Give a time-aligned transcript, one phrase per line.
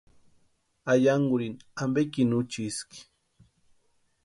[0.91, 2.99] Ayankurini ampekini úchiski.